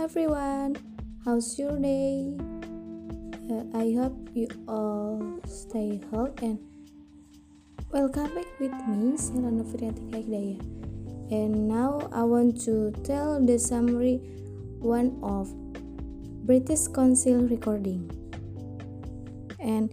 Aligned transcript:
everyone, 0.00 0.74
how's 1.26 1.58
your 1.58 1.76
day? 1.76 2.32
Uh, 3.52 3.64
I 3.76 3.92
hope 3.92 4.16
you 4.32 4.48
all 4.66 5.20
stay 5.44 6.00
healthy 6.10 6.46
and 6.46 6.58
welcome 7.92 8.32
back 8.34 8.48
with 8.58 8.72
me, 8.88 9.12
Shela 9.20 9.52
Noviriantika 9.52 10.24
Hidayah. 10.24 10.56
And 11.30 11.68
now 11.68 12.08
I 12.12 12.22
want 12.22 12.64
to 12.64 12.92
tell 13.04 13.44
the 13.44 13.58
summary 13.58 14.24
one 14.80 15.20
of 15.22 15.52
British 16.46 16.88
Council 16.88 17.44
recording. 17.44 18.08
And 19.60 19.92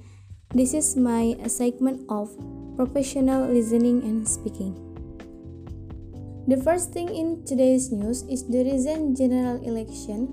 this 0.56 0.74
is 0.74 0.96
my 0.96 1.36
segment 1.48 2.08
of 2.08 2.32
professional 2.78 3.52
listening 3.52 4.04
and 4.04 4.24
speaking. 4.26 4.72
The 6.48 6.56
first 6.56 6.96
thing 6.96 7.12
in 7.12 7.44
today's 7.44 7.92
news 7.92 8.24
is 8.32 8.48
the 8.48 8.64
recent 8.64 9.20
general 9.20 9.60
election 9.68 10.32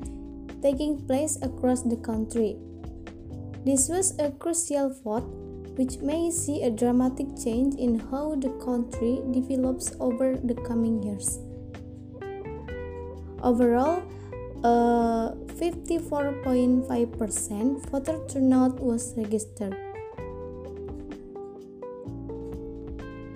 taking 0.62 1.02
place 1.10 1.42
across 1.42 1.82
the 1.82 1.96
country. 1.96 2.54
This 3.66 3.88
was 3.88 4.16
a 4.22 4.30
crucial 4.30 4.94
vote 5.02 5.26
which 5.74 5.98
may 5.98 6.30
see 6.30 6.62
a 6.62 6.70
dramatic 6.70 7.26
change 7.42 7.74
in 7.74 7.98
how 7.98 8.38
the 8.38 8.54
country 8.62 9.26
develops 9.34 9.90
over 9.98 10.38
the 10.38 10.54
coming 10.54 11.02
years. 11.02 11.42
Overall, 13.42 14.06
a 14.62 15.34
54.5% 15.58 17.90
voter 17.90 18.22
turnout 18.30 18.78
was 18.78 19.14
registered. 19.16 19.74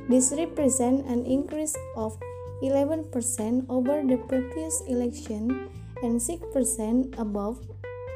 This 0.08 0.30
represents 0.30 1.10
an 1.10 1.26
increase 1.26 1.74
of 1.96 2.16
11% 2.62 3.66
over 3.68 4.02
the 4.02 4.16
previous 4.28 4.82
election 4.88 5.70
and 6.02 6.20
6% 6.20 7.18
above 7.18 7.58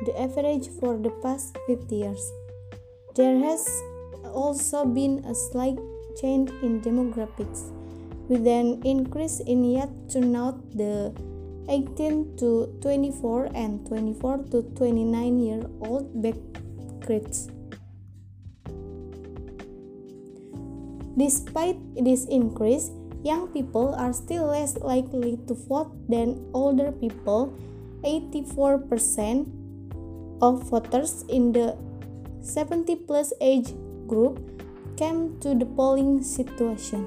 the 0.05 0.19
average 0.21 0.69
for 0.81 0.98
the 0.98 1.11
past 1.23 1.57
50 1.67 1.95
years. 1.95 2.33
There 3.15 3.39
has 3.39 3.69
also 4.25 4.85
been 4.85 5.25
a 5.27 5.35
slight 5.35 5.79
change 6.20 6.51
in 6.63 6.81
demographics, 6.81 7.70
with 8.29 8.47
an 8.47 8.83
increase 8.85 9.41
in 9.41 9.65
youth 9.65 9.91
turnout 10.11 10.59
the 10.77 11.15
18 11.69 12.37
to 12.39 12.67
24 12.81 13.51
and 13.55 13.87
24 13.87 14.39
to 14.51 14.63
29 14.75 15.39
year 15.39 15.63
old 15.81 16.11
grades. 17.07 17.48
Despite 21.17 21.77
this 21.95 22.25
increase, 22.27 22.91
young 23.23 23.48
people 23.48 23.95
are 23.95 24.12
still 24.12 24.47
less 24.47 24.77
likely 24.78 25.39
to 25.47 25.55
vote 25.55 25.91
than 26.09 26.45
older 26.53 26.92
people. 26.92 27.55
84% 28.03 29.47
of 30.42 30.69
voters 30.70 31.25
in 31.29 31.53
the 31.53 31.77
70 32.42 32.97
plus 33.06 33.33
age 33.41 33.73
group 34.09 34.41
came 34.97 35.39
to 35.41 35.55
the 35.55 35.64
polling 35.64 36.23
situation. 36.23 37.06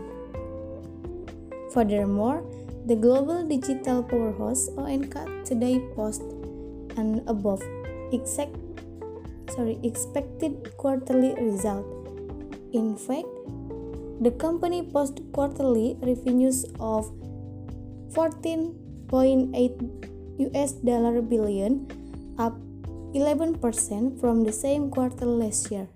Furthermore, 1.73 2.43
the 2.85 2.95
global 2.95 3.43
digital 3.43 4.01
powerhouse 4.01 4.69
ONK 4.77 5.15
today 5.43 5.79
posted 5.95 6.31
an 6.95 7.21
above 7.27 7.61
exact, 8.13 8.55
sorry, 9.49 9.77
expected 9.83 10.71
quarterly 10.77 11.33
result. 11.35 11.85
In 12.71 12.95
fact, 12.95 13.27
the 14.21 14.31
company 14.31 14.81
posted 14.81 15.31
quarterly 15.33 15.97
revenues 16.01 16.63
of 16.79 17.11
14.8 18.13 20.39
US 20.39 20.71
dollar 20.73 21.21
billion, 21.21 21.87
up 22.37 22.57
11% 23.13 24.19
from 24.19 24.43
the 24.43 24.51
same 24.51 24.89
quarter 24.89 25.25
last 25.25 25.71
year. 25.71 25.87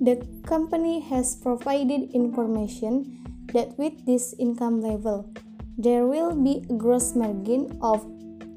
The 0.00 0.26
company 0.46 1.00
has 1.00 1.36
provided 1.36 2.12
information 2.12 3.24
that 3.52 3.76
with 3.78 4.06
this 4.06 4.34
income 4.38 4.80
level, 4.80 5.32
there 5.78 6.06
will 6.06 6.34
be 6.34 6.64
a 6.68 6.74
gross 6.74 7.14
margin 7.14 7.78
of 7.82 8.06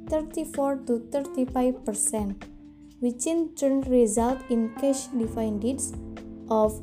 34 0.09 0.77
to 0.87 0.99
35 1.11 1.85
percent, 1.85 2.45
which 2.99 3.25
in 3.25 3.55
turn 3.55 3.81
result 3.81 4.39
in 4.49 4.73
cash 4.75 5.07
dividends 5.07 5.93
of 6.49 6.81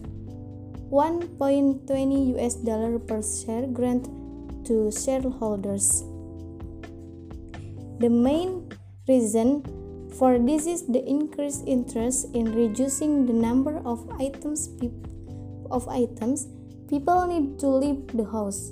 1.20 0.90 2.38
US 2.38 2.54
dollar 2.54 2.98
per 2.98 3.20
share 3.22 3.66
grant 3.66 4.06
to 4.66 4.92
shareholders. 4.92 6.04
The 7.98 8.08
main 8.08 8.70
reason 9.08 9.64
for 10.18 10.38
this 10.38 10.66
is 10.66 10.86
the 10.86 11.02
increased 11.04 11.64
interest 11.66 12.28
in 12.34 12.54
reducing 12.54 13.26
the 13.26 13.32
number 13.32 13.82
of 13.84 14.08
items 14.20 14.70
of 15.70 15.88
items 15.88 16.46
people 16.88 17.26
need 17.26 17.58
to 17.58 17.68
leave 17.68 18.06
the 18.14 18.24
house. 18.24 18.70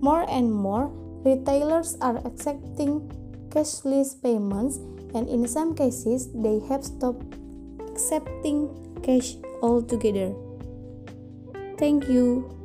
More 0.00 0.24
and 0.28 0.52
more 0.52 0.88
retailers 1.24 1.96
are 2.00 2.16
accepting 2.24 3.12
cashless 3.50 4.16
payments 4.22 4.78
and 5.14 5.28
in 5.28 5.46
some 5.46 5.74
cases 5.74 6.32
they 6.32 6.60
have 6.68 6.82
stopped 6.82 7.36
accepting 7.92 8.72
cash 9.02 9.36
altogether. 9.60 10.32
Thank 11.78 12.08
you. 12.08 12.61